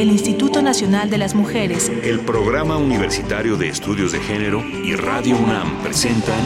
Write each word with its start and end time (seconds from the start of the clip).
el 0.00 0.10
Instituto 0.10 0.62
Nacional 0.62 1.10
de 1.10 1.18
las 1.18 1.34
Mujeres, 1.34 1.90
el 2.04 2.20
Programa 2.20 2.76
Universitario 2.76 3.56
de 3.56 3.68
Estudios 3.68 4.12
de 4.12 4.20
Género 4.20 4.62
y 4.84 4.94
Radio 4.94 5.36
UNAM 5.36 5.82
presentan 5.82 6.38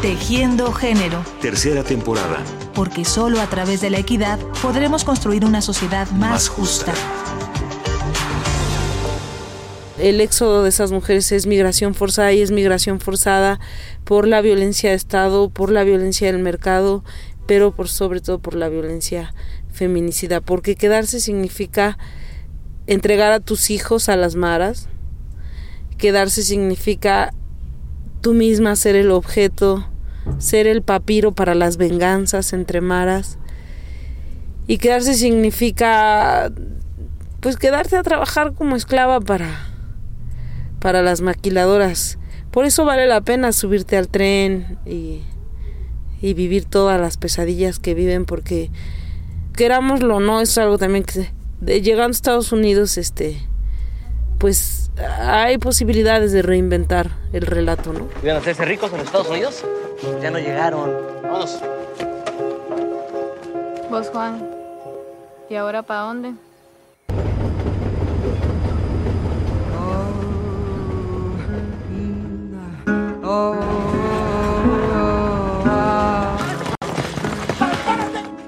Tejiendo 0.00 0.72
Género. 0.72 1.22
Tercera 1.42 1.84
temporada. 1.84 2.42
Porque 2.72 3.04
solo 3.04 3.38
a 3.42 3.46
través 3.48 3.82
de 3.82 3.90
la 3.90 3.98
equidad 3.98 4.38
podremos 4.62 5.04
construir 5.04 5.44
una 5.44 5.60
sociedad 5.60 6.10
más, 6.12 6.48
justa. 6.48 6.94
El 9.98 10.22
éxodo 10.22 10.62
de 10.62 10.70
esas 10.70 10.92
mujeres 10.92 11.30
es 11.32 11.46
migración 11.46 11.94
forzada 11.94 12.32
y 12.32 12.40
es 12.40 12.50
migración 12.50 13.00
forzada 13.00 13.60
por 14.04 14.26
la 14.26 14.40
violencia 14.40 14.88
de 14.88 14.96
Estado, 14.96 15.50
por 15.50 15.70
la 15.70 15.84
violencia 15.84 16.32
del 16.32 16.40
mercado, 16.40 17.04
pero 17.46 17.72
por 17.72 17.90
sobre 17.90 18.22
todo 18.22 18.38
por 18.38 18.54
la 18.54 18.70
violencia 18.70 19.34
feminicida, 19.72 20.40
porque 20.40 20.76
quedarse 20.76 21.20
significa 21.20 21.98
entregar 22.86 23.32
a 23.32 23.40
tus 23.40 23.70
hijos 23.70 24.08
a 24.08 24.16
las 24.16 24.34
maras, 24.34 24.88
quedarse 25.98 26.42
significa 26.42 27.32
tú 28.20 28.34
misma 28.34 28.76
ser 28.76 28.96
el 28.96 29.10
objeto, 29.10 29.86
ser 30.38 30.66
el 30.66 30.82
papiro 30.82 31.32
para 31.32 31.54
las 31.54 31.76
venganzas 31.76 32.52
entre 32.52 32.80
maras, 32.80 33.38
y 34.66 34.78
quedarse 34.78 35.14
significa 35.14 36.52
pues 37.40 37.56
quedarte 37.56 37.96
a 37.96 38.02
trabajar 38.02 38.52
como 38.52 38.76
esclava 38.76 39.20
para 39.20 39.70
para 40.80 41.02
las 41.02 41.20
maquiladoras. 41.20 42.18
Por 42.50 42.64
eso 42.64 42.84
vale 42.84 43.06
la 43.06 43.20
pena 43.20 43.52
subirte 43.52 43.96
al 43.96 44.08
tren 44.08 44.78
y, 44.84 45.22
y 46.20 46.34
vivir 46.34 46.64
todas 46.64 47.00
las 47.00 47.16
pesadillas 47.16 47.78
que 47.78 47.94
viven 47.94 48.24
porque 48.24 48.70
querámoslo 49.60 50.16
o 50.16 50.20
no, 50.20 50.40
es 50.40 50.56
algo 50.56 50.78
también 50.78 51.04
que 51.04 51.30
de, 51.60 51.82
llegando 51.82 52.08
a 52.08 52.10
Estados 52.12 52.50
Unidos, 52.50 52.96
este, 52.96 53.46
pues 54.38 54.90
hay 55.18 55.58
posibilidades 55.58 56.32
de 56.32 56.40
reinventar 56.40 57.10
el 57.34 57.42
relato, 57.42 57.92
¿no? 57.92 58.08
¿Iban 58.22 58.36
a 58.36 58.38
hacerse 58.38 58.64
ricos 58.64 58.90
en 58.94 59.00
Estados 59.00 59.28
Unidos? 59.28 59.62
Ya 60.22 60.30
no 60.30 60.38
llegaron. 60.38 60.90
Vamos. 61.22 61.60
Vos, 63.90 64.08
Juan, 64.08 64.48
¿y 65.50 65.56
ahora 65.56 65.82
para 65.82 66.00
dónde? 66.00 66.32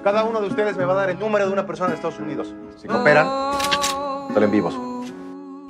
Cada 0.02 0.24
uno 0.24 0.40
de 0.40 0.48
ustedes 0.48 0.76
me 0.76 0.84
va 0.84 0.94
a 0.94 0.96
dar 0.96 1.10
el 1.10 1.18
número 1.18 1.46
de 1.46 1.52
una 1.52 1.64
persona 1.64 1.90
de 1.90 1.94
Estados 1.94 2.18
Unidos. 2.18 2.52
Si 2.76 2.88
cooperan, 2.88 3.26
salen 4.34 4.50
vivos. 4.50 4.74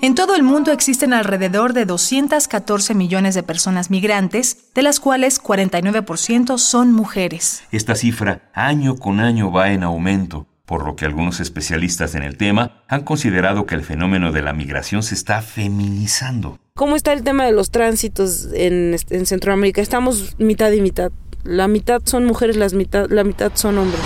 En 0.01 0.15
todo 0.15 0.35
el 0.35 0.43
mundo 0.43 0.73
existen 0.73 1.13
alrededor 1.13 1.75
de 1.75 1.85
214 1.85 2.95
millones 2.95 3.35
de 3.35 3.43
personas 3.43 3.91
migrantes, 3.91 4.73
de 4.75 4.83
las 4.83 5.01
cuales 5.01 5.41
49% 5.41 6.59
son 6.59 6.93
mujeres. 6.93 7.63
Esta 7.71 7.95
cifra 7.95 8.51
año 8.55 8.97
con 8.97 9.21
año 9.21 9.53
va 9.53 9.71
en 9.71 9.85
aumento, 9.85 10.47
por 10.65 10.87
lo 10.87 10.97
que 10.97 11.05
algunos 11.05 11.39
especialistas 11.39 12.15
en 12.15 12.23
el 12.23 12.37
tema 12.37 12.83
han 12.89 13.03
considerado 13.03 13.67
que 13.67 13.75
el 13.75 13.85
fenómeno 13.85 14.33
de 14.33 14.43
la 14.43 14.55
migración 14.55 15.03
se 15.03 15.15
está 15.15 15.43
feminizando. 15.43 16.59
¿Cómo 16.75 16.97
está 16.97 17.13
el 17.13 17.23
tema 17.23 17.45
de 17.45 17.53
los 17.53 17.71
tránsitos 17.71 18.49
en, 18.55 18.97
en 19.11 19.27
Centroamérica? 19.27 19.83
Estamos 19.83 20.35
mitad 20.39 20.73
y 20.73 20.81
mitad. 20.81 21.13
La 21.45 21.67
mitad 21.67 22.01
son 22.05 22.25
mujeres, 22.25 22.57
las 22.57 22.73
mitad, 22.73 23.11
la 23.11 23.25
mitad 23.25 23.51
son 23.55 23.79
hombres. 23.79 24.01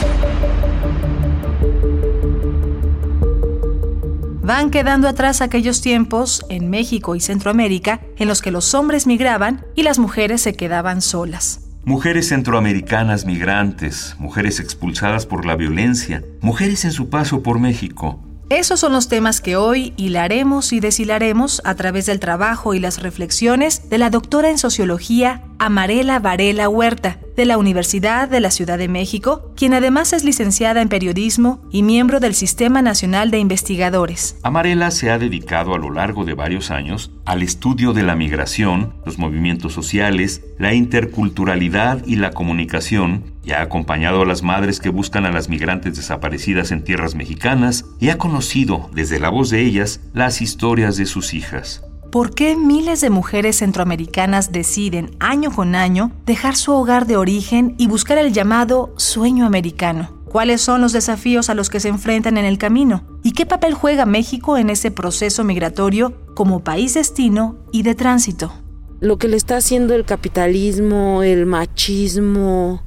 Van 4.42 4.70
quedando 4.70 5.06
atrás 5.06 5.42
aquellos 5.42 5.82
tiempos 5.82 6.46
en 6.48 6.70
México 6.70 7.14
y 7.14 7.20
Centroamérica 7.20 8.00
en 8.16 8.28
los 8.28 8.40
que 8.40 8.50
los 8.50 8.72
hombres 8.72 9.06
migraban 9.06 9.66
y 9.74 9.82
las 9.82 9.98
mujeres 9.98 10.40
se 10.40 10.54
quedaban 10.54 11.02
solas. 11.02 11.60
Mujeres 11.84 12.30
centroamericanas 12.30 13.26
migrantes, 13.26 14.16
mujeres 14.18 14.58
expulsadas 14.58 15.26
por 15.26 15.44
la 15.44 15.56
violencia, 15.56 16.24
mujeres 16.40 16.86
en 16.86 16.92
su 16.92 17.10
paso 17.10 17.42
por 17.42 17.58
México, 17.58 18.18
esos 18.48 18.78
son 18.78 18.92
los 18.92 19.08
temas 19.08 19.40
que 19.40 19.56
hoy 19.56 19.92
hilaremos 19.96 20.72
y 20.72 20.78
deshilaremos 20.78 21.60
a 21.64 21.74
través 21.74 22.06
del 22.06 22.20
trabajo 22.20 22.74
y 22.74 22.78
las 22.78 23.02
reflexiones 23.02 23.90
de 23.90 23.98
la 23.98 24.08
doctora 24.08 24.50
en 24.50 24.58
sociología 24.58 25.42
Amarela 25.58 26.18
Varela 26.18 26.68
Huerta, 26.68 27.18
de 27.36 27.44
la 27.46 27.58
Universidad 27.58 28.28
de 28.28 28.40
la 28.40 28.50
Ciudad 28.50 28.78
de 28.78 28.88
México, 28.88 29.52
quien 29.56 29.74
además 29.74 30.12
es 30.12 30.24
licenciada 30.24 30.80
en 30.82 30.88
periodismo 30.88 31.60
y 31.70 31.82
miembro 31.82 32.20
del 32.20 32.34
Sistema 32.34 32.82
Nacional 32.82 33.30
de 33.30 33.38
Investigadores. 33.38 34.36
Amarela 34.42 34.90
se 34.90 35.10
ha 35.10 35.18
dedicado 35.18 35.74
a 35.74 35.78
lo 35.78 35.90
largo 35.90 36.24
de 36.24 36.34
varios 36.34 36.70
años 36.70 37.10
al 37.24 37.42
estudio 37.42 37.92
de 37.92 38.02
la 38.02 38.16
migración, 38.16 38.94
los 39.04 39.18
movimientos 39.18 39.72
sociales, 39.72 40.42
la 40.58 40.74
interculturalidad 40.74 42.04
y 42.06 42.16
la 42.16 42.30
comunicación, 42.30 43.34
y 43.44 43.52
ha 43.52 43.62
acompañado 43.62 44.22
a 44.22 44.26
las 44.26 44.42
madres 44.42 44.80
que 44.80 44.88
buscan 44.90 45.24
a 45.24 45.32
las 45.32 45.48
migrantes 45.48 45.96
desaparecidas 45.96 46.70
en 46.70 46.84
tierras 46.84 47.14
mexicanas 47.14 47.84
y 48.00 48.10
ha 48.10 48.18
conocido, 48.18 48.90
desde 48.92 49.20
la 49.20 49.30
voz 49.30 49.50
de 49.50 49.62
ellas, 49.62 50.00
las 50.12 50.42
historias 50.42 50.96
de 50.96 51.06
sus 51.06 51.32
hijas. 51.32 51.82
¿Por 52.10 52.34
qué 52.34 52.56
miles 52.56 53.00
de 53.00 53.10
mujeres 53.10 53.58
centroamericanas 53.58 54.52
deciden 54.52 55.16
año 55.18 55.50
con 55.50 55.74
año 55.74 56.12
dejar 56.24 56.56
su 56.56 56.72
hogar 56.72 57.06
de 57.06 57.16
origen 57.16 57.74
y 57.78 57.88
buscar 57.88 58.16
el 58.18 58.32
llamado 58.32 58.94
sueño 58.96 59.44
americano? 59.44 60.16
¿Cuáles 60.24 60.60
son 60.60 60.80
los 60.80 60.92
desafíos 60.92 61.50
a 61.50 61.54
los 61.54 61.68
que 61.68 61.80
se 61.80 61.88
enfrentan 61.88 62.36
en 62.36 62.44
el 62.44 62.58
camino? 62.58 63.04
¿Y 63.22 63.32
qué 63.32 63.44
papel 63.44 63.74
juega 63.74 64.06
México 64.06 64.56
en 64.56 64.70
ese 64.70 64.90
proceso 64.90 65.42
migratorio 65.44 66.14
como 66.34 66.62
país 66.62 66.94
destino 66.94 67.56
y 67.72 67.82
de 67.82 67.94
tránsito? 67.94 68.52
Lo 69.00 69.18
que 69.18 69.28
le 69.28 69.36
está 69.36 69.56
haciendo 69.56 69.94
el 69.94 70.04
capitalismo, 70.04 71.22
el 71.22 71.44
machismo 71.44 72.82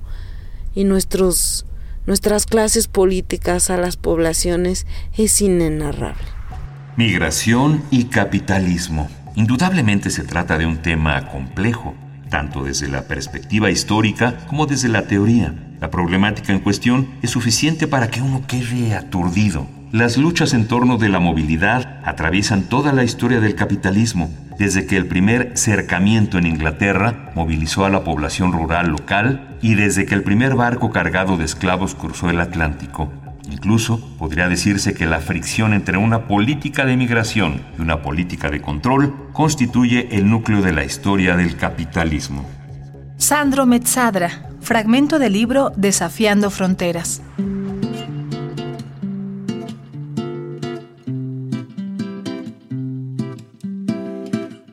y 0.74 0.86
nuestros, 0.86 1.66
nuestras 2.06 2.46
clases 2.46 2.88
políticas 2.88 3.70
a 3.70 3.78
las 3.78 3.98
poblaciones 3.98 4.88
es 5.16 5.42
inenarrable. 5.42 6.39
Migración 7.00 7.82
y 7.92 8.08
capitalismo. 8.08 9.08
Indudablemente 9.36 10.10
se 10.10 10.26
trata 10.26 10.58
de 10.58 10.66
un 10.66 10.80
tema 10.80 11.30
complejo, 11.30 11.96
tanto 12.30 12.66
desde 12.66 12.90
la 12.90 13.04
perspectiva 13.04 13.72
histórica 13.72 14.36
como 14.48 14.66
desde 14.66 14.90
la 14.90 15.08
teoría. 15.08 15.56
La 15.80 15.92
problemática 15.92 16.52
en 16.52 16.60
cuestión 16.60 17.08
es 17.22 17.30
suficiente 17.30 17.88
para 17.88 18.10
que 18.10 18.22
uno 18.22 18.44
quede 18.46 18.96
aturdido. 18.96 19.66
Las 19.94 20.18
luchas 20.18 20.54
en 20.54 20.68
torno 20.68 20.98
de 20.98 21.08
la 21.08 21.20
movilidad 21.20 22.02
atraviesan 22.04 22.64
toda 22.64 22.92
la 22.92 23.06
historia 23.06 23.40
del 23.40 23.56
capitalismo, 23.56 24.30
desde 24.58 24.86
que 24.86 24.98
el 24.98 25.08
primer 25.08 25.58
cercamiento 25.58 26.38
en 26.38 26.48
Inglaterra 26.48 27.32
movilizó 27.34 27.86
a 27.86 27.90
la 27.90 28.04
población 28.04 28.52
rural 28.52 28.90
local 28.90 29.58
y 29.62 29.76
desde 29.76 30.06
que 30.06 30.16
el 30.16 30.24
primer 30.24 30.56
barco 30.56 30.92
cargado 30.92 31.38
de 31.38 31.46
esclavos 31.46 31.96
cruzó 31.96 32.30
el 32.30 32.42
Atlántico. 32.42 33.10
Incluso 33.52 34.00
podría 34.18 34.48
decirse 34.48 34.94
que 34.94 35.06
la 35.06 35.20
fricción 35.20 35.74
entre 35.74 35.98
una 35.98 36.28
política 36.28 36.86
de 36.86 36.96
migración 36.96 37.62
y 37.78 37.82
una 37.82 38.02
política 38.02 38.50
de 38.50 38.62
control 38.62 39.30
constituye 39.34 40.10
el 40.12 40.30
núcleo 40.30 40.62
de 40.62 40.72
la 40.72 40.84
historia 40.84 41.36
del 41.36 41.58
capitalismo. 41.58 42.46
Sandro 43.18 43.66
Metzadra, 43.66 44.50
fragmento 44.62 45.20
del 45.20 45.34
libro 45.34 45.72
Desafiando 45.76 46.50
Fronteras. 46.50 47.22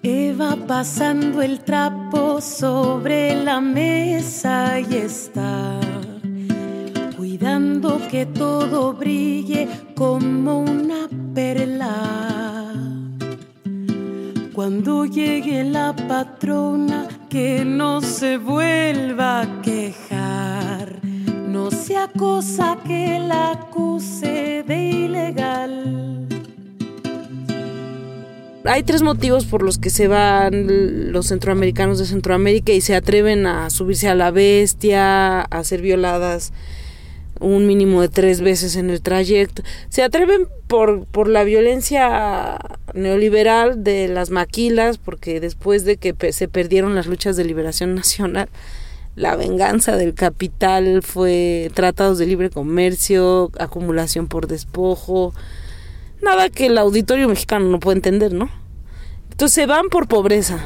Eva 0.03 0.57
pasando 0.69 1.43
el 1.43 1.61
trapo 1.61 2.41
sobre 2.41 3.43
la 3.43 3.61
mesa 3.61 4.79
y 4.79 4.95
está 4.95 5.81
cuidando 7.47 8.01
que 8.11 8.27
todo 8.27 8.93
brille 8.93 9.69
como 9.95 10.63
una 10.63 11.09
perla. 11.33 12.73
Cuando 14.53 15.05
llegue 15.05 15.63
la 15.63 15.95
patrona, 15.95 17.07
que 17.29 17.65
no 17.65 18.01
se 18.01 18.39
vuelva 18.39 19.43
a 19.43 19.63
quejar, 19.63 20.99
no 21.49 21.71
sea 21.71 22.09
cosa 22.09 22.79
que 22.85 23.21
la 23.21 23.53
acuse 23.53 24.65
de 24.67 24.91
ilegal. 24.91 26.27
Hay 28.65 28.83
tres 28.83 29.03
motivos 29.03 29.45
por 29.45 29.63
los 29.63 29.79
que 29.79 29.91
se 29.91 30.09
van 30.09 31.13
los 31.13 31.29
centroamericanos 31.29 32.01
de 32.01 32.07
Centroamérica 32.07 32.73
y 32.73 32.81
se 32.81 32.97
atreven 32.97 33.47
a 33.47 33.71
subirse 33.71 34.09
a 34.09 34.17
la 34.17 34.33
bestia, 34.33 35.43
a 35.43 35.63
ser 35.63 35.81
violadas 35.81 36.53
un 37.41 37.67
mínimo 37.67 38.01
de 38.01 38.09
tres 38.09 38.41
veces 38.41 38.77
en 38.77 38.91
el 38.91 39.03
trayecto. 39.03 39.63
Se 39.89 40.03
atreven 40.03 40.49
por, 40.67 41.05
por 41.07 41.29
la 41.29 41.45
violencia 41.45 42.59
neoliberal 42.95 43.85
de 43.85 44.09
las 44.09 44.31
maquilas, 44.31 44.99
porque 44.99 45.41
después 45.41 45.85
de 45.85 45.97
que 45.97 46.15
se 46.33 46.49
perdieron 46.49 46.95
las 46.95 47.07
luchas 47.07 47.37
de 47.37 47.45
liberación 47.45 47.95
nacional, 47.95 48.49
la 49.15 49.35
venganza 49.35 49.97
del 49.97 50.15
capital 50.15 51.03
fue 51.03 51.71
tratados 51.75 52.19
de 52.19 52.27
libre 52.27 52.51
comercio, 52.51 53.51
acumulación 53.59 54.29
por 54.29 54.47
despojo, 54.47 55.33
nada 56.23 56.51
que 56.51 56.67
el 56.67 56.77
auditorio 56.77 57.29
mexicano 57.29 57.67
no 57.69 57.81
puede 57.81 57.97
entender, 57.97 58.33
¿no? 58.33 58.51
Entonces 59.31 59.55
se 59.55 59.67
van 59.67 59.89
por 59.89 60.07
pobreza. 60.07 60.61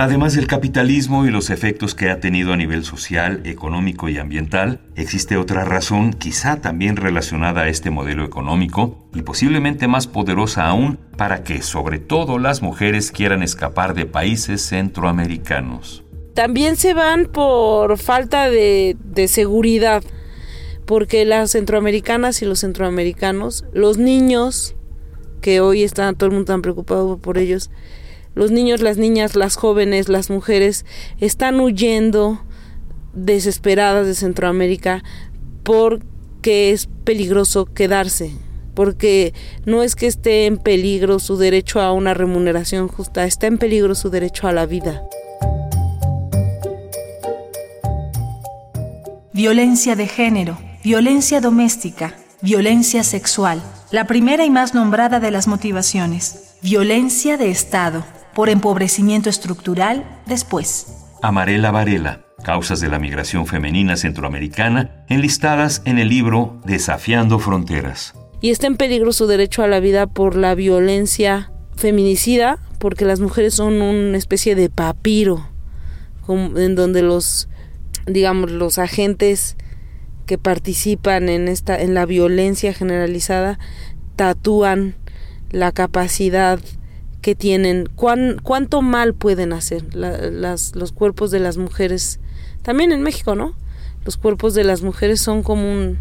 Además 0.00 0.34
del 0.34 0.46
capitalismo 0.46 1.26
y 1.26 1.30
los 1.30 1.50
efectos 1.50 1.94
que 1.94 2.08
ha 2.08 2.20
tenido 2.20 2.54
a 2.54 2.56
nivel 2.56 2.86
social, 2.86 3.42
económico 3.44 4.08
y 4.08 4.16
ambiental, 4.16 4.80
existe 4.96 5.36
otra 5.36 5.66
razón, 5.66 6.14
quizá 6.14 6.62
también 6.62 6.96
relacionada 6.96 7.64
a 7.64 7.68
este 7.68 7.90
modelo 7.90 8.24
económico 8.24 9.06
y 9.12 9.20
posiblemente 9.20 9.88
más 9.88 10.06
poderosa 10.06 10.68
aún, 10.68 10.98
para 11.18 11.44
que 11.44 11.60
sobre 11.60 11.98
todo 11.98 12.38
las 12.38 12.62
mujeres 12.62 13.10
quieran 13.10 13.42
escapar 13.42 13.92
de 13.92 14.06
países 14.06 14.62
centroamericanos. 14.62 16.02
También 16.32 16.76
se 16.76 16.94
van 16.94 17.26
por 17.26 17.98
falta 17.98 18.48
de, 18.48 18.96
seguridad, 19.28 20.02
porque 20.86 21.26
las 21.26 21.50
centroamericanas 21.50 22.40
y 22.40 22.46
los 22.46 22.60
centroamericanos, 22.60 23.66
los 23.74 23.98
niños, 23.98 24.74
que 25.42 25.60
hoy 25.60 25.82
están 25.82 26.16
todo 26.16 26.28
el 26.28 26.32
mundo 26.32 26.54
tan 26.54 26.62
preocupado 26.62 27.18
por 27.18 27.36
ellos, 27.36 27.70
los 28.34 28.50
niños, 28.50 28.80
las 28.80 28.96
niñas, 28.96 29.36
las 29.36 29.56
jóvenes, 29.56 30.08
las 30.08 30.30
mujeres 30.30 30.84
están 31.18 31.60
huyendo 31.60 32.42
desesperadas 33.12 34.06
de 34.06 34.14
Centroamérica 34.14 35.02
porque 35.62 36.70
es 36.70 36.88
peligroso 37.04 37.66
quedarse, 37.66 38.32
porque 38.74 39.34
no 39.66 39.82
es 39.82 39.96
que 39.96 40.06
esté 40.06 40.46
en 40.46 40.58
peligro 40.58 41.18
su 41.18 41.36
derecho 41.36 41.80
a 41.80 41.92
una 41.92 42.14
remuneración 42.14 42.88
justa, 42.88 43.24
está 43.24 43.46
en 43.46 43.58
peligro 43.58 43.94
su 43.94 44.10
derecho 44.10 44.46
a 44.46 44.52
la 44.52 44.66
vida. 44.66 45.02
Violencia 49.32 49.96
de 49.96 50.06
género, 50.06 50.58
violencia 50.84 51.40
doméstica, 51.40 52.14
violencia 52.42 53.02
sexual, 53.02 53.62
la 53.90 54.06
primera 54.06 54.44
y 54.44 54.50
más 54.50 54.74
nombrada 54.74 55.18
de 55.18 55.30
las 55.30 55.48
motivaciones, 55.48 56.56
violencia 56.62 57.36
de 57.36 57.50
Estado, 57.50 58.04
por 58.34 58.48
empobrecimiento 58.48 59.28
estructural 59.28 60.04
después. 60.26 60.94
Amarela 61.22 61.70
Varela, 61.70 62.24
Causas 62.42 62.80
de 62.80 62.88
la 62.88 62.98
Migración 62.98 63.46
Femenina 63.46 63.96
Centroamericana, 63.96 65.04
enlistadas 65.08 65.82
en 65.84 65.98
el 65.98 66.08
libro 66.08 66.60
Desafiando 66.64 67.38
Fronteras. 67.38 68.14
Y 68.40 68.50
está 68.50 68.66
en 68.66 68.76
peligro 68.76 69.12
su 69.12 69.26
derecho 69.26 69.62
a 69.62 69.68
la 69.68 69.80
vida 69.80 70.06
por 70.06 70.36
la 70.36 70.54
violencia 70.54 71.52
feminicida, 71.76 72.58
porque 72.78 73.04
las 73.04 73.20
mujeres 73.20 73.54
son 73.54 73.82
una 73.82 74.16
especie 74.16 74.54
de 74.54 74.70
papiro, 74.70 75.46
en 76.28 76.74
donde 76.74 77.02
los, 77.02 77.48
digamos, 78.06 78.50
los 78.50 78.78
agentes 78.78 79.56
que 80.26 80.38
participan 80.38 81.28
en 81.28 81.48
esta, 81.48 81.80
en 81.80 81.92
la 81.92 82.06
violencia 82.06 82.72
generalizada, 82.72 83.58
tatúan 84.16 84.94
la 85.50 85.72
capacidad 85.72 86.60
que 87.20 87.34
tienen, 87.34 87.88
cuán, 87.94 88.38
cuánto 88.42 88.82
mal 88.82 89.14
pueden 89.14 89.52
hacer 89.52 89.94
las, 89.94 90.74
los 90.74 90.92
cuerpos 90.92 91.30
de 91.30 91.40
las 91.40 91.56
mujeres, 91.56 92.18
también 92.62 92.92
en 92.92 93.02
México, 93.02 93.34
¿no? 93.34 93.54
Los 94.04 94.16
cuerpos 94.16 94.54
de 94.54 94.64
las 94.64 94.82
mujeres 94.82 95.20
son 95.20 95.42
como 95.42 95.70
un, 95.70 95.98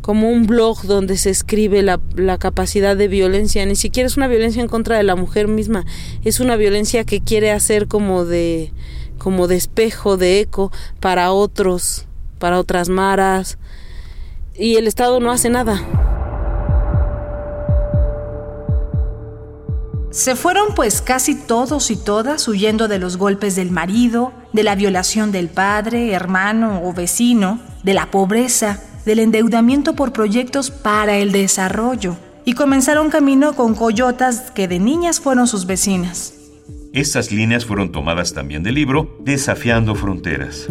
como 0.00 0.30
un 0.30 0.46
blog 0.46 0.82
donde 0.82 1.16
se 1.16 1.30
escribe 1.30 1.82
la, 1.82 2.00
la, 2.16 2.38
capacidad 2.38 2.96
de 2.96 3.08
violencia, 3.08 3.64
ni 3.66 3.76
siquiera 3.76 4.06
es 4.06 4.16
una 4.16 4.28
violencia 4.28 4.62
en 4.62 4.68
contra 4.68 4.96
de 4.96 5.02
la 5.02 5.16
mujer 5.16 5.48
misma, 5.48 5.84
es 6.24 6.40
una 6.40 6.56
violencia 6.56 7.04
que 7.04 7.20
quiere 7.20 7.50
hacer 7.50 7.86
como 7.86 8.24
de, 8.24 8.72
como 9.18 9.46
de 9.46 9.56
espejo, 9.56 10.16
de 10.16 10.40
eco 10.40 10.72
para 11.00 11.32
otros, 11.32 12.06
para 12.38 12.58
otras 12.58 12.88
maras, 12.88 13.58
y 14.56 14.76
el 14.76 14.86
Estado 14.86 15.20
no 15.20 15.30
hace 15.32 15.50
nada. 15.50 16.03
Se 20.14 20.36
fueron 20.36 20.76
pues 20.76 21.02
casi 21.02 21.34
todos 21.34 21.90
y 21.90 21.96
todas 21.96 22.46
huyendo 22.46 22.86
de 22.86 23.00
los 23.00 23.16
golpes 23.16 23.56
del 23.56 23.72
marido, 23.72 24.32
de 24.52 24.62
la 24.62 24.76
violación 24.76 25.32
del 25.32 25.48
padre, 25.48 26.12
hermano 26.12 26.82
o 26.84 26.92
vecino, 26.92 27.58
de 27.82 27.94
la 27.94 28.12
pobreza, 28.12 28.80
del 29.04 29.18
endeudamiento 29.18 29.96
por 29.96 30.12
proyectos 30.12 30.70
para 30.70 31.16
el 31.16 31.32
desarrollo, 31.32 32.16
y 32.44 32.52
comenzaron 32.52 33.10
camino 33.10 33.56
con 33.56 33.74
coyotas 33.74 34.52
que 34.52 34.68
de 34.68 34.78
niñas 34.78 35.18
fueron 35.18 35.48
sus 35.48 35.66
vecinas. 35.66 36.34
Estas 36.92 37.32
líneas 37.32 37.64
fueron 37.64 37.90
tomadas 37.90 38.34
también 38.34 38.62
del 38.62 38.76
libro 38.76 39.18
Desafiando 39.24 39.96
Fronteras. 39.96 40.68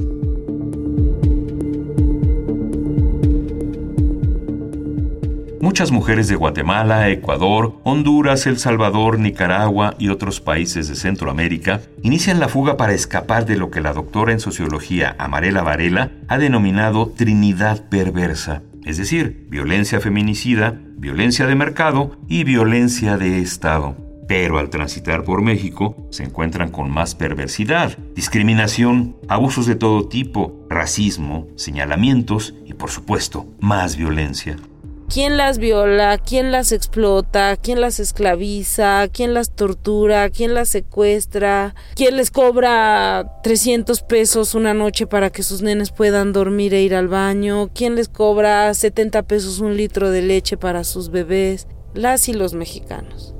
Muchas 5.63 5.93
mujeres 5.93 6.27
de 6.27 6.35
Guatemala, 6.35 7.07
Ecuador, 7.07 7.79
Honduras, 7.85 8.47
El 8.47 8.59
Salvador, 8.59 9.17
Nicaragua 9.17 9.95
y 9.97 10.09
otros 10.09 10.41
países 10.41 10.89
de 10.89 10.95
Centroamérica 10.95 11.79
inician 12.01 12.41
la 12.41 12.49
fuga 12.49 12.75
para 12.75 12.93
escapar 12.93 13.45
de 13.45 13.55
lo 13.55 13.71
que 13.71 13.79
la 13.79 13.93
doctora 13.93 14.33
en 14.33 14.41
sociología 14.41 15.15
Amarela 15.17 15.63
Varela 15.63 16.11
ha 16.27 16.37
denominado 16.37 17.13
Trinidad 17.15 17.87
perversa, 17.87 18.61
es 18.83 18.97
decir, 18.97 19.47
violencia 19.49 20.01
feminicida, 20.01 20.81
violencia 20.97 21.47
de 21.47 21.55
mercado 21.55 22.17
y 22.27 22.43
violencia 22.43 23.15
de 23.15 23.39
Estado. 23.39 23.95
Pero 24.27 24.59
al 24.59 24.69
transitar 24.69 25.23
por 25.23 25.41
México 25.41 25.95
se 26.09 26.23
encuentran 26.23 26.71
con 26.71 26.91
más 26.91 27.15
perversidad, 27.15 27.97
discriminación, 28.17 29.15
abusos 29.29 29.65
de 29.65 29.75
todo 29.75 30.09
tipo, 30.09 30.67
racismo, 30.69 31.47
señalamientos 31.55 32.53
y 32.65 32.73
por 32.73 32.89
supuesto 32.89 33.45
más 33.61 33.95
violencia 33.95 34.57
quién 35.13 35.37
las 35.37 35.59
viola, 35.59 36.17
quién 36.17 36.51
las 36.51 36.71
explota, 36.71 37.55
quién 37.55 37.79
las 37.79 37.99
esclaviza, 37.99 39.07
quién 39.09 39.35
las 39.35 39.51
tortura, 39.51 40.31
quién 40.31 40.55
las 40.55 40.69
secuestra, 40.69 41.75
quién 41.95 42.17
les 42.17 42.31
cobra 42.31 43.39
300 43.43 44.01
pesos 44.01 44.55
una 44.55 44.73
noche 44.73 45.05
para 45.05 45.29
que 45.29 45.43
sus 45.43 45.61
nenes 45.61 45.91
puedan 45.91 46.33
dormir 46.33 46.73
e 46.73 46.81
ir 46.81 46.95
al 46.95 47.09
baño, 47.09 47.69
quién 47.75 47.93
les 47.93 48.09
cobra 48.09 48.73
70 48.73 49.21
pesos 49.23 49.59
un 49.59 49.77
litro 49.77 50.09
de 50.09 50.23
leche 50.23 50.57
para 50.57 50.83
sus 50.83 51.11
bebés, 51.11 51.67
las 51.93 52.27
y 52.27 52.33
los 52.33 52.55
mexicanos. 52.55 53.35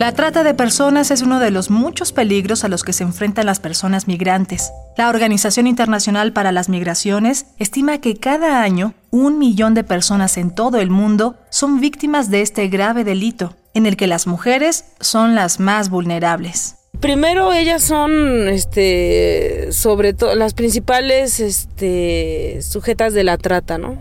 La 0.00 0.12
trata 0.12 0.42
de 0.44 0.54
personas 0.54 1.10
es 1.10 1.20
uno 1.20 1.40
de 1.40 1.50
los 1.50 1.68
muchos 1.68 2.12
peligros 2.12 2.64
a 2.64 2.68
los 2.68 2.84
que 2.84 2.94
se 2.94 3.02
enfrentan 3.02 3.44
las 3.44 3.60
personas 3.60 4.08
migrantes. 4.08 4.72
La 4.96 5.10
Organización 5.10 5.66
Internacional 5.66 6.32
para 6.32 6.52
las 6.52 6.70
Migraciones 6.70 7.44
estima 7.58 8.00
que 8.00 8.16
cada 8.16 8.62
año 8.62 8.94
un 9.10 9.38
millón 9.38 9.74
de 9.74 9.84
personas 9.84 10.38
en 10.38 10.54
todo 10.54 10.80
el 10.80 10.88
mundo 10.88 11.36
son 11.50 11.82
víctimas 11.82 12.30
de 12.30 12.40
este 12.40 12.68
grave 12.68 13.04
delito, 13.04 13.54
en 13.74 13.84
el 13.84 13.98
que 13.98 14.06
las 14.06 14.26
mujeres 14.26 14.86
son 15.00 15.34
las 15.34 15.60
más 15.60 15.90
vulnerables. 15.90 16.76
Primero 17.00 17.52
ellas 17.52 17.82
son 17.82 18.48
este 18.48 19.68
sobre 19.70 20.14
todo 20.14 20.34
las 20.34 20.54
principales 20.54 21.40
este, 21.40 22.60
sujetas 22.62 23.12
de 23.12 23.24
la 23.24 23.36
trata, 23.36 23.76
¿no? 23.76 23.98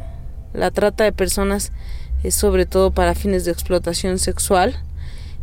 La 0.54 0.72
trata 0.72 1.04
de 1.04 1.12
personas 1.12 1.74
es 2.24 2.36
sobre 2.36 2.66
todo 2.66 2.92
para 2.92 3.16
fines 3.16 3.44
de 3.44 3.52
explotación 3.52 4.18
sexual 4.18 4.82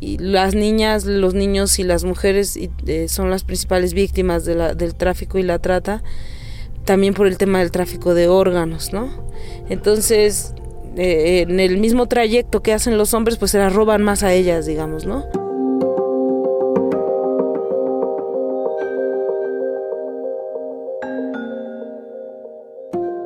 y 0.00 0.18
las 0.18 0.54
niñas, 0.54 1.04
los 1.04 1.34
niños 1.34 1.78
y 1.78 1.82
las 1.82 2.04
mujeres 2.04 2.58
eh, 2.86 3.08
son 3.08 3.30
las 3.30 3.44
principales 3.44 3.94
víctimas 3.94 4.44
del 4.44 4.94
tráfico 4.94 5.38
y 5.38 5.42
la 5.42 5.58
trata, 5.58 6.02
también 6.84 7.14
por 7.14 7.26
el 7.26 7.38
tema 7.38 7.60
del 7.60 7.70
tráfico 7.70 8.14
de 8.14 8.28
órganos, 8.28 8.92
¿no? 8.92 9.10
Entonces, 9.68 10.54
eh, 10.96 11.46
en 11.48 11.60
el 11.60 11.78
mismo 11.78 12.06
trayecto 12.06 12.62
que 12.62 12.72
hacen 12.72 12.98
los 12.98 13.14
hombres, 13.14 13.38
pues 13.38 13.50
se 13.50 13.58
las 13.58 13.72
roban 13.72 14.02
más 14.02 14.22
a 14.22 14.32
ellas, 14.32 14.66
digamos, 14.66 15.06
¿no? 15.06 15.24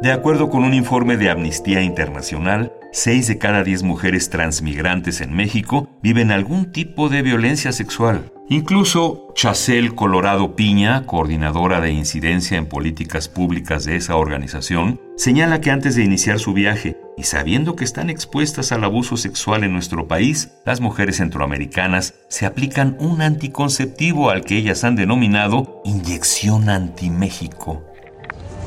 De 0.03 0.13
acuerdo 0.13 0.49
con 0.49 0.65
un 0.65 0.73
informe 0.73 1.19
de 1.19 1.29
Amnistía 1.29 1.83
Internacional, 1.83 2.73
6 2.91 3.27
de 3.27 3.37
cada 3.37 3.63
10 3.63 3.83
mujeres 3.83 4.31
transmigrantes 4.31 5.21
en 5.21 5.35
México 5.35 5.91
viven 6.03 6.31
algún 6.31 6.73
tipo 6.73 7.11
de 7.11 7.21
violencia 7.21 7.71
sexual. 7.71 8.33
Incluso 8.49 9.29
Chacel 9.35 9.95
Colorado 9.95 10.57
Piña, 10.57 11.05
coordinadora 11.05 11.83
de 11.83 11.93
incidencia 11.93 12.57
en 12.57 12.65
políticas 12.65 13.29
públicas 13.29 13.85
de 13.85 13.97
esa 13.97 14.17
organización, 14.17 14.99
señala 15.19 15.61
que 15.61 15.71
antes 15.71 15.97
de 15.97 16.03
iniciar 16.03 16.39
su 16.39 16.55
viaje 16.55 16.97
y 17.19 17.25
sabiendo 17.25 17.77
que 17.77 17.85
están 17.85 18.09
expuestas 18.09 18.73
al 18.73 18.85
abuso 18.85 19.19
sexual 19.19 19.65
en 19.65 19.75
nuestro 19.75 20.09
país, 20.09 20.51
las 20.65 20.81
mujeres 20.81 21.19
centroamericanas 21.19 22.15
se 22.29 22.47
aplican 22.47 22.97
un 23.01 23.21
anticonceptivo 23.21 24.31
al 24.31 24.45
que 24.45 24.57
ellas 24.57 24.83
han 24.83 24.97
denominado 24.97 25.83
inyección 25.85 26.71
anti-México. 26.71 27.90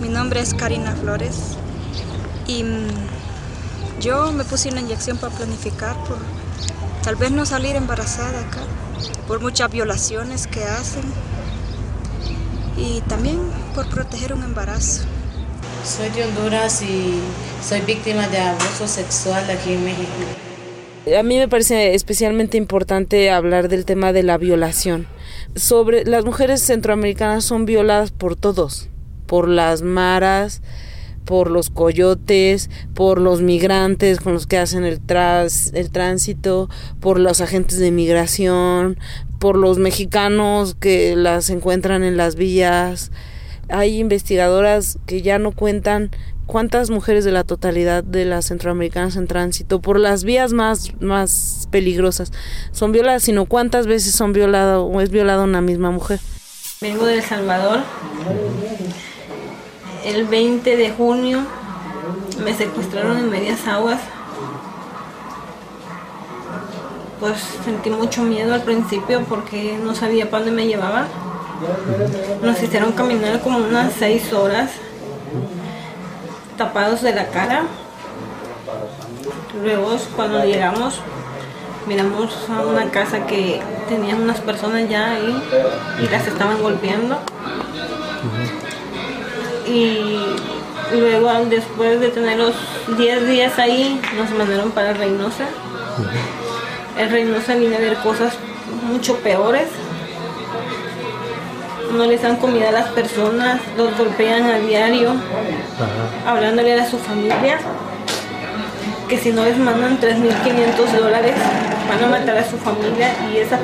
Mi 0.04 0.10
nombre 0.10 0.42
es 0.42 0.54
Karina 0.54 0.94
Flores 0.98 1.56
y 2.46 2.62
mm, 2.62 4.02
yo 4.02 4.34
me 4.34 4.44
puse 4.44 4.68
una 4.68 4.82
inyección 4.82 5.18
para 5.18 5.34
planificar 5.34 5.96
por 6.04 6.18
tal 7.02 7.16
vez 7.16 7.32
no 7.32 7.46
salir 7.46 7.78
embarazada 7.78 8.38
acá. 8.42 8.60
por 9.30 9.40
muchas 9.40 9.72
violaciones 9.72 10.46
que 10.48 10.62
hacen 10.62 11.04
y 12.76 13.00
también 13.08 13.40
por 13.74 13.88
proteger 13.88 14.34
un 14.34 14.44
embarazo. 14.44 15.04
Soy 15.86 16.10
de 16.10 16.26
Honduras 16.26 16.82
y 16.82 17.22
soy 17.66 17.80
víctima 17.80 18.28
de 18.28 18.40
abuso 18.40 18.90
sexual 18.90 19.50
aquí 19.50 19.72
en 19.72 19.86
México. 19.86 20.12
A 21.18 21.24
mí 21.24 21.38
me 21.38 21.48
parece 21.48 21.96
especialmente 21.96 22.58
importante 22.58 23.32
hablar 23.32 23.70
del 23.70 23.86
tema 23.86 24.12
de 24.12 24.24
la 24.24 24.38
violación. 24.38 25.08
Sobre 25.56 26.04
las 26.04 26.26
mujeres 26.26 26.62
centroamericanas 26.62 27.46
son 27.46 27.66
violadas 27.66 28.12
por 28.12 28.36
todos, 28.36 28.90
por 29.34 29.50
las 29.50 29.82
maras, 29.82 30.62
por 31.26 31.50
los 31.50 31.72
coyotes, 31.72 32.70
por 32.94 33.20
los 33.20 33.42
migrantes 33.42 34.20
con 34.20 34.34
los 34.34 34.46
que 34.46 34.60
hacen 34.60 34.84
el, 34.84 35.00
tras, 35.00 35.72
el 35.74 35.90
tránsito, 35.90 36.70
por 37.00 37.20
los 37.20 37.42
agentes 37.42 37.80
de 37.80 37.90
migración, 37.90 39.00
por 39.40 39.58
los 39.58 39.80
mexicanos 39.80 40.76
que 40.76 41.16
las 41.16 41.50
encuentran 41.50 42.04
en 42.04 42.16
las 42.16 42.36
vías. 42.36 43.10
Hay 43.70 43.98
investigadoras 43.98 45.00
que 45.08 45.24
ya 45.24 45.40
no 45.40 45.52
cuentan 45.52 46.12
cuántas 46.46 46.92
mujeres 46.92 47.26
de 47.26 47.32
la 47.32 47.44
totalidad 47.44 48.04
de 48.04 48.26
las 48.26 48.46
centroamericanas 48.46 49.16
en 49.16 49.26
tránsito 49.26 49.82
por 49.82 50.00
las 50.00 50.26
vías 50.26 50.54
más, 50.54 50.94
más 51.00 51.68
peligrosas 51.72 52.32
son 52.72 52.92
violadas, 52.92 53.24
sino 53.24 53.46
cuántas 53.46 53.88
veces 53.88 54.14
son 54.14 54.32
violadas 54.32 54.78
o 54.80 55.02
es 55.02 55.10
violada 55.10 55.44
una 55.44 55.62
misma 55.62 55.90
mujer. 55.90 56.20
Vengo 56.82 57.08
de 57.08 57.16
El 57.16 57.24
Salvador 57.24 57.80
el 60.04 60.26
20 60.26 60.76
de 60.76 60.92
junio 60.92 61.40
me 62.44 62.54
secuestraron 62.54 63.18
en 63.18 63.30
medias 63.30 63.68
aguas. 63.68 64.00
Pues 67.20 67.38
sentí 67.64 67.90
mucho 67.90 68.24
miedo 68.24 68.54
al 68.54 68.64
principio 68.64 69.22
porque 69.30 69.80
no 69.82 69.96
sabía 69.96 70.30
para 70.30 70.44
dónde 70.44 70.62
me 70.62 70.68
llevaba. 70.68 71.06
Nos 72.42 72.62
hicieron 72.62 72.92
caminar 72.92 73.40
como 73.42 73.60
unas 73.60 73.94
seis 73.94 74.34
horas 74.34 74.72
tapados 76.58 77.02
de 77.02 77.14
la 77.14 77.28
cara. 77.28 77.64
Luego 79.64 79.98
cuando 80.16 80.44
llegamos 80.44 81.00
miramos 81.88 82.34
a 82.50 82.66
una 82.66 82.90
casa 82.92 83.26
que 83.26 83.62
tenían 83.90 84.22
unas 84.22 84.40
personas 84.40 84.90
ya 84.90 85.12
ahí 85.12 85.44
y 86.02 86.10
las 86.10 86.26
estaban 86.28 86.62
golpeando 86.62 87.18
y 89.74 90.36
luego 90.92 91.32
después 91.50 92.00
de 92.00 92.10
tener 92.10 92.38
los 92.38 92.54
10 92.96 93.28
días 93.28 93.58
ahí 93.58 94.00
nos 94.16 94.30
mandaron 94.38 94.72
para 94.72 94.94
Reynosa. 94.94 95.46
En 96.98 97.10
Reynosa 97.10 97.56
vine 97.56 97.78
a 97.78 97.80
ver 97.80 97.96
cosas 97.98 98.36
mucho 98.88 99.18
peores. 99.18 99.68
No 101.98 102.06
les 102.06 102.22
dan 102.22 102.38
comida 102.38 102.70
a 102.70 102.72
las 102.72 102.88
personas, 102.90 103.62
los 103.78 103.96
golpean 103.98 104.44
a 104.44 104.60
diario, 104.60 105.14
hablándole 106.26 106.80
a 106.80 106.90
su 106.90 106.98
familia, 106.98 107.60
que 109.08 109.18
si 109.18 109.32
no 109.32 109.44
les 109.44 109.58
mandan 109.58 110.00
3.500 110.00 111.00
dólares 111.00 111.36
van 111.88 112.04
a 112.04 112.08
matar 112.08 112.38
a 112.38 112.50
su 112.50 112.58
familia 112.58 113.14
y 113.32 113.38
esas 113.38 113.60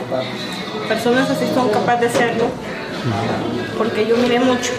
personas 0.87 1.29
así 1.29 1.45
son 1.55 1.69
capaces 1.69 2.01
de 2.01 2.07
hacerlo, 2.07 2.45
porque 3.77 4.05
yo 4.05 4.15
miré 4.17 4.39
mucho 4.39 4.71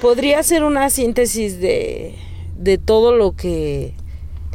podría 0.00 0.42
ser 0.42 0.64
una 0.64 0.90
síntesis 0.90 1.60
de, 1.60 2.14
de 2.56 2.78
todo 2.78 3.14
lo 3.14 3.32
que 3.32 3.94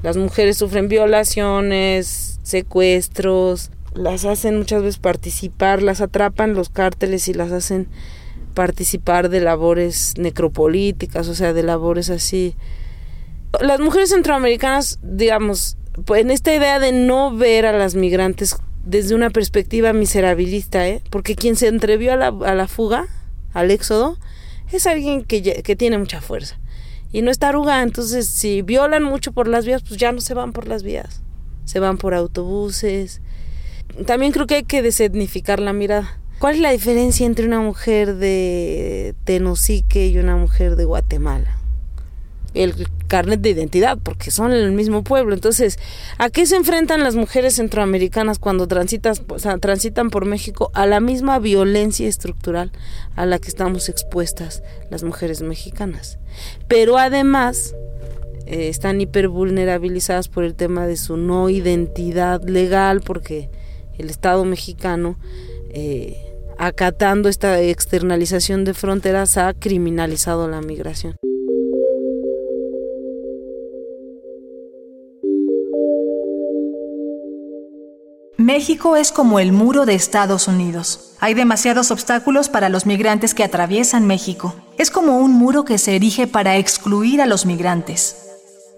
las 0.01 0.17
mujeres 0.17 0.57
sufren, 0.57 0.87
violaciones, 0.87 2.39
secuestros, 2.43 3.71
las 3.93 4.25
hacen 4.25 4.57
muchas 4.57 4.81
veces 4.83 4.99
participar, 4.99 5.81
las 5.81 6.01
atrapan 6.01 6.53
los 6.53 6.69
cárteles 6.69 7.27
y 7.27 7.33
las 7.33 7.51
hacen 7.51 7.87
participar 8.53 9.29
de 9.29 9.41
labores 9.41 10.13
necropolíticas, 10.17 11.27
o 11.27 11.35
sea, 11.35 11.53
de 11.53 11.63
labores 11.63 12.09
así. 12.09 12.55
Las 13.61 13.79
mujeres 13.79 14.09
centroamericanas, 14.09 14.99
digamos, 15.01 15.77
en 16.13 16.31
esta 16.31 16.53
idea 16.53 16.79
de 16.79 16.91
no 16.91 17.35
ver 17.35 17.65
a 17.65 17.77
las 17.77 17.95
migrantes 17.95 18.57
desde 18.85 19.15
una 19.15 19.29
perspectiva 19.29 19.93
miserabilista, 19.93 20.87
¿eh? 20.87 21.01
porque 21.09 21.35
quien 21.35 21.55
se 21.55 21.67
entrevió 21.67 22.13
a 22.13 22.15
la, 22.17 22.27
a 22.27 22.53
la 22.53 22.67
fuga, 22.67 23.07
al 23.53 23.71
éxodo, 23.71 24.17
es 24.71 24.87
alguien 24.87 25.23
que, 25.23 25.61
que 25.63 25.75
tiene 25.75 25.97
mucha 25.97 26.21
fuerza 26.21 26.57
y 27.11 27.21
no 27.21 27.31
está 27.31 27.49
arrugada. 27.49 27.83
Entonces, 27.83 28.27
si 28.27 28.61
violan 28.61 29.03
mucho 29.03 29.31
por 29.31 29.47
las 29.47 29.65
vías, 29.65 29.83
pues 29.87 29.99
ya 29.99 30.11
no 30.11 30.21
se 30.21 30.33
van 30.33 30.53
por 30.53 30.67
las 30.67 30.83
vías, 30.83 31.21
se 31.65 31.79
van 31.79 31.97
por 31.97 32.13
autobuses. 32.13 33.21
También 34.05 34.31
creo 34.31 34.47
que 34.47 34.55
hay 34.55 34.63
que 34.63 34.81
desetnificar 34.81 35.59
la 35.59 35.73
mirada. 35.73 36.19
¿Cuál 36.39 36.55
es 36.55 36.61
la 36.61 36.71
diferencia 36.71 37.25
entre 37.25 37.45
una 37.45 37.61
mujer 37.61 38.15
de 38.15 39.15
Tenosique 39.23 40.07
y 40.07 40.17
una 40.17 40.35
mujer 40.35 40.75
de 40.75 40.85
Guatemala? 40.85 41.55
el 42.55 42.87
carnet 43.05 43.41
de 43.41 43.51
identidad, 43.51 43.97
porque 44.01 44.31
son 44.31 44.51
el 44.51 44.71
mismo 44.71 45.03
pueblo. 45.03 45.33
Entonces, 45.33 45.79
¿a 46.17 46.29
qué 46.29 46.45
se 46.45 46.55
enfrentan 46.55 47.03
las 47.03 47.15
mujeres 47.15 47.55
centroamericanas 47.55 48.39
cuando 48.39 48.67
transitas, 48.67 49.21
transitan 49.59 50.09
por 50.09 50.25
México? 50.25 50.71
A 50.73 50.85
la 50.85 50.99
misma 50.99 51.39
violencia 51.39 52.07
estructural 52.07 52.71
a 53.15 53.25
la 53.25 53.39
que 53.39 53.47
estamos 53.47 53.89
expuestas 53.89 54.63
las 54.89 55.03
mujeres 55.03 55.41
mexicanas. 55.41 56.19
Pero 56.67 56.97
además, 56.97 57.75
eh, 58.45 58.69
están 58.69 59.01
hipervulnerabilizadas 59.01 60.27
por 60.27 60.43
el 60.43 60.53
tema 60.53 60.85
de 60.85 60.97
su 60.97 61.17
no 61.17 61.49
identidad 61.49 62.43
legal, 62.43 63.01
porque 63.01 63.49
el 63.97 64.09
Estado 64.09 64.45
mexicano, 64.45 65.17
eh, 65.69 66.17
acatando 66.57 67.27
esta 67.27 67.59
externalización 67.59 68.63
de 68.63 68.73
fronteras, 68.73 69.37
ha 69.37 69.53
criminalizado 69.53 70.47
la 70.47 70.61
migración. 70.61 71.15
México 78.45 78.95
es 78.95 79.11
como 79.11 79.39
el 79.39 79.51
muro 79.51 79.87
de 79.87 79.95
Estados 79.95 80.47
Unidos. 80.47 81.15
Hay 81.19 81.33
demasiados 81.33 81.89
obstáculos 81.89 82.47
para 82.47 82.69
los 82.69 82.85
migrantes 82.85 83.33
que 83.33 83.43
atraviesan 83.43 84.05
México. 84.05 84.53
Es 84.77 84.91
como 84.91 85.17
un 85.17 85.33
muro 85.33 85.65
que 85.65 85.79
se 85.79 85.95
erige 85.95 86.27
para 86.27 86.57
excluir 86.57 87.23
a 87.23 87.25
los 87.25 87.47
migrantes. 87.47 88.15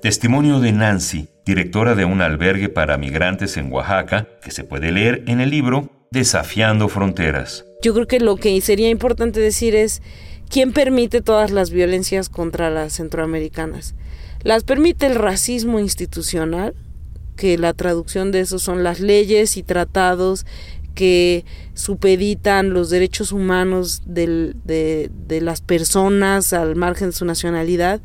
Testimonio 0.02 0.62
de 0.62 0.72
Nancy, 0.72 1.28
directora 1.46 1.96
de 1.96 2.06
un 2.06 2.22
albergue 2.22 2.70
para 2.70 2.98
migrantes 2.98 3.58
en 3.58 3.70
Oaxaca, 3.70 4.30
que 4.42 4.52
se 4.52 4.64
puede 4.64 4.94
leer 4.94 5.26
en 5.28 5.42
el 5.42 5.50
libro 5.50 5.90
Desafiando 6.12 6.88
Fronteras. 6.88 7.66
Yo 7.84 7.94
creo 7.94 8.08
que 8.08 8.22
lo 8.22 8.38
que 8.38 8.62
sería 8.62 8.90
importante 8.90 9.42
decir 9.42 9.76
es 9.76 10.02
quién 10.50 10.72
permite 10.72 11.20
todas 11.20 11.52
las 11.52 11.72
violencias 11.72 12.30
contra 12.30 12.70
las 12.70 12.94
centroamericanas. 12.94 13.96
Las 14.44 14.64
permite 14.64 15.08
el 15.08 15.16
racismo 15.16 15.82
institucional, 15.82 16.74
que 17.38 17.58
la 17.58 17.74
traducción 17.74 18.32
de 18.32 18.42
eso 18.42 18.60
son 18.60 18.84
las 18.84 19.00
leyes 19.00 19.56
y 19.56 19.64
tratados 19.64 20.46
que 20.94 21.46
supeditan 21.76 22.72
los 22.74 22.90
derechos 22.90 23.32
humanos 23.32 24.02
de, 24.06 24.56
de 24.66 25.42
las 25.42 25.62
personas 25.62 26.52
al 26.52 26.76
margen 26.76 27.10
de 27.10 27.16
su 27.16 27.24
nacionalidad, 27.24 28.02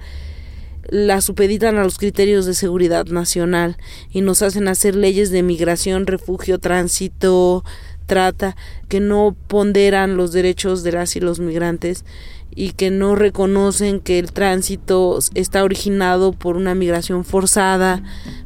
la 0.89 1.21
supeditan 1.21 1.79
a 1.79 1.85
los 1.85 1.99
criterios 1.99 2.45
de 2.45 2.55
seguridad 2.55 3.07
nacional 3.07 3.77
y 4.11 4.21
nos 4.21 4.43
hacen 4.43 4.69
hacer 4.69 4.95
leyes 4.95 5.31
de 5.31 5.43
migración, 5.43 6.07
refugio, 6.07 6.59
tránsito, 6.59 7.65
trata, 8.07 8.57
que 8.89 9.01
no 9.01 9.37
ponderan 9.49 10.17
los 10.17 10.33
derechos 10.33 10.83
de 10.83 10.93
las 10.93 11.17
y 11.17 11.21
los 11.21 11.41
migrantes 11.41 12.05
y 12.55 12.73
que 12.73 12.91
no 12.91 13.15
reconocen 13.15 14.01
que 14.01 14.19
el 14.19 14.33
tránsito 14.33 15.19
está 15.35 15.65
originado 15.65 16.33
por 16.33 16.57
una 16.57 16.75
migración 16.75 17.25
forzada, 17.25 18.03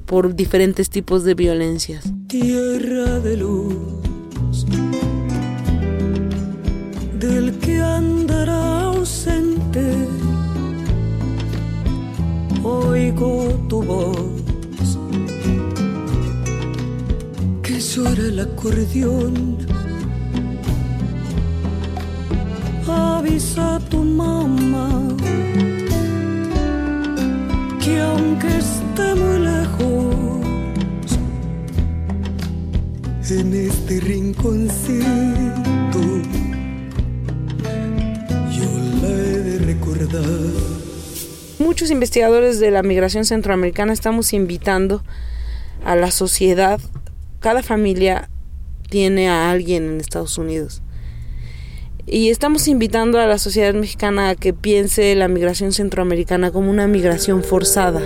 por 0.07 0.37
diferentes 0.37 0.91
tipos 0.91 1.25
de 1.25 1.35
violencias. 1.35 2.05
Tierra 2.29 3.19
de 3.21 3.37
luz, 3.37 3.75
del 7.19 7.59
que 7.59 7.81
andará 7.81 8.83
ausente, 8.83 9.93
oigo 12.63 13.67
tu 13.69 13.83
voz, 13.83 14.36
que 17.79 18.21
el 18.29 18.41
acordeón 18.41 19.59
avisa 22.89 23.77
a 23.77 23.81
tu 23.81 24.03
mamá 24.03 25.15
que 27.79 28.01
aunque 28.01 28.49
esté 28.57 29.15
muy 29.15 29.41
lejos, 29.41 30.17
en 33.29 33.53
este 33.53 34.01
rinconcito 34.01 35.05
yo 38.57 38.71
la 39.03 39.09
he 39.09 39.39
de 39.39 39.59
recordar. 39.59 40.23
Muchos 41.59 41.91
investigadores 41.91 42.59
de 42.59 42.71
la 42.71 42.83
migración 42.83 43.27
centroamericana 43.27 43.93
estamos 43.93 44.33
invitando 44.33 45.03
a 45.85 45.95
la 45.95 46.11
sociedad, 46.11 46.81
cada 47.47 47.63
familia 47.63 48.29
tiene 48.91 49.29
a 49.29 49.53
alguien 49.53 49.85
en 49.85 50.01
Estados 50.01 50.37
Unidos. 50.37 50.83
Y 52.05 52.31
estamos 52.31 52.67
invitando 52.67 53.21
a 53.21 53.27
la 53.27 53.39
sociedad 53.39 53.73
mexicana 53.73 54.31
a 54.31 54.35
que 54.35 54.53
piense 54.53 55.15
la 55.15 55.29
migración 55.29 55.71
centroamericana 55.71 56.51
como 56.51 56.73
una 56.73 56.89
migración 56.89 57.45
forzada. 57.45 58.03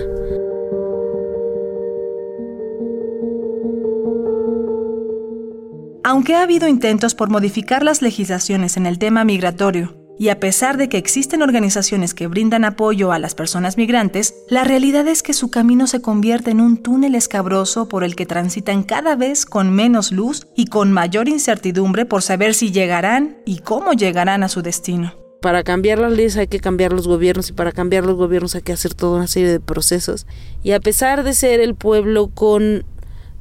Aunque 6.05 6.35
ha 6.35 6.43
habido 6.43 6.69
intentos 6.69 7.15
por 7.15 7.31
modificar 7.31 7.83
las 7.83 8.03
legislaciones 8.03 8.77
en 8.77 8.85
el 8.85 8.99
tema 8.99 9.25
migratorio, 9.25 10.00
y 10.21 10.29
a 10.29 10.39
pesar 10.39 10.77
de 10.77 10.91
que 10.91 10.99
existen 10.99 11.41
organizaciones 11.41 12.13
que 12.13 12.27
brindan 12.27 12.67
apoyo 12.67 13.11
a 13.11 13.19
las 13.19 13.35
personas 13.35 13.79
migrantes, 13.79 14.35
la 14.51 14.65
realidad 14.65 15.09
es 15.09 15.23
que 15.23 15.33
su 15.33 15.51
camino 15.51 15.87
se 15.87 16.03
convierte 16.03 16.51
en 16.51 16.61
un 16.61 16.77
túnel 16.77 17.15
escabroso 17.15 17.89
por 17.89 18.05
el 18.05 18.15
que 18.15 18.27
transitan 18.27 18.83
cada 18.83 19.17
vez 19.17 19.47
con 19.47 19.71
menos 19.71 20.13
luz 20.13 20.47
y 20.55 20.67
con 20.67 20.93
mayor 20.93 21.27
incertidumbre 21.31 22.05
por 22.05 22.21
saber 22.21 22.53
si 22.53 22.71
llegarán 22.71 23.39
y 23.47 23.61
cómo 23.61 23.95
llegarán 23.95 24.43
a 24.43 24.51
su 24.51 24.61
destino. 24.61 25.15
Para 25.41 25.63
cambiar 25.63 25.99
las 25.99 26.13
leyes 26.13 26.37
hay 26.37 26.49
que 26.49 26.61
cambiar 26.61 26.93
los 26.93 27.09
gobiernos 27.09 27.49
y 27.49 27.55
para 27.55 27.73
cambiar 27.73 28.05
los 28.05 28.17
gobiernos 28.17 28.55
hay 28.55 28.61
que 28.61 28.75
hacer 28.75 28.93
toda 28.93 29.17
una 29.17 29.27
serie 29.27 29.49
de 29.49 29.59
procesos. 29.59 30.27
Y 30.63 30.73
a 30.73 30.81
pesar 30.81 31.25
de 31.25 31.33
ser 31.33 31.61
el 31.61 31.75
pueblo 31.75 32.29
con 32.29 32.85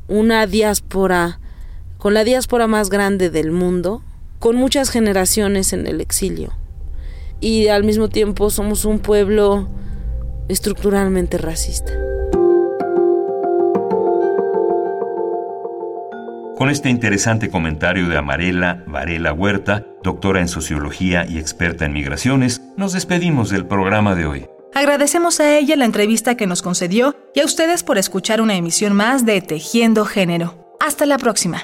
una 0.07 0.48
diáspora, 0.48 1.41
con 1.98 2.13
la 2.13 2.24
diáspora 2.24 2.67
más 2.67 2.89
grande 2.89 3.29
del 3.29 3.51
mundo, 3.51 4.01
con 4.39 4.55
muchas 4.55 4.91
generaciones 4.91 5.74
en 5.74 5.86
el 5.86 6.00
exilio, 6.00 6.53
y 7.39 7.67
al 7.67 7.84
mismo 7.84 8.10
tiempo 8.10 8.50
somos 8.50 8.86
un 8.86 9.00
pueblo 9.00 9.69
estructuralmente 10.48 11.38
racista. 11.38 11.93
Con 16.58 16.69
este 16.69 16.89
interesante 16.89 17.50
comentario 17.50 18.10
de 18.10 18.17
Amarela 18.17 18.84
Varela 18.86 19.31
Huerta, 19.31 19.86
doctora 20.03 20.41
en 20.41 20.50
sociología 20.50 21.25
y 21.25 21.38
experta 21.38 21.86
en 21.86 21.93
migraciones, 21.93 22.62
nos 22.75 22.91
despedimos 22.91 23.50
del 23.50 23.65
programa 23.65 24.13
de 24.13 24.25
hoy. 24.25 24.46
Agradecemos 24.75 25.39
a 25.39 25.58
ella 25.58 25.77
la 25.77 25.86
entrevista 25.86 26.36
que 26.36 26.48
nos 26.48 26.62
concedió 26.62 27.15
y 27.34 27.39
a 27.39 27.46
ustedes 27.46 27.84
por 27.84 27.98
escuchar 27.98 28.41
una 28.41 28.55
emisión 28.55 28.93
más 28.93 29.25
de 29.25 29.41
Tejiendo 29.41 30.03
Género. 30.03 30.75
Hasta 30.81 31.05
la 31.05 31.17
próxima. 31.17 31.63